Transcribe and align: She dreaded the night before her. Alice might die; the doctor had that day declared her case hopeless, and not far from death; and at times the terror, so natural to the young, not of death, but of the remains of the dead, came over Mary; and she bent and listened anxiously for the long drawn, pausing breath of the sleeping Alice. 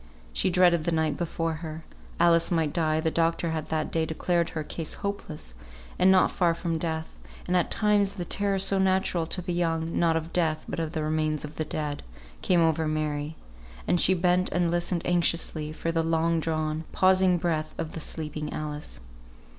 She 0.33 0.49
dreaded 0.49 0.83
the 0.85 0.91
night 0.91 1.15
before 1.15 1.57
her. 1.61 1.85
Alice 2.19 2.49
might 2.49 2.73
die; 2.73 2.99
the 2.99 3.11
doctor 3.11 3.51
had 3.51 3.67
that 3.67 3.91
day 3.91 4.03
declared 4.03 4.49
her 4.49 4.63
case 4.63 4.95
hopeless, 4.95 5.53
and 5.99 6.09
not 6.11 6.31
far 6.31 6.55
from 6.55 6.79
death; 6.79 7.19
and 7.45 7.55
at 7.55 7.69
times 7.69 8.13
the 8.13 8.25
terror, 8.25 8.57
so 8.57 8.79
natural 8.79 9.27
to 9.27 9.43
the 9.43 9.53
young, 9.53 9.99
not 9.99 10.17
of 10.17 10.33
death, 10.33 10.65
but 10.67 10.79
of 10.79 10.93
the 10.93 11.03
remains 11.03 11.45
of 11.45 11.57
the 11.57 11.65
dead, 11.65 12.01
came 12.41 12.61
over 12.61 12.87
Mary; 12.87 13.35
and 13.87 14.01
she 14.01 14.15
bent 14.15 14.49
and 14.49 14.71
listened 14.71 15.05
anxiously 15.05 15.71
for 15.71 15.91
the 15.91 16.01
long 16.01 16.39
drawn, 16.39 16.83
pausing 16.91 17.37
breath 17.37 17.75
of 17.77 17.91
the 17.91 17.99
sleeping 17.99 18.51
Alice. 18.51 19.01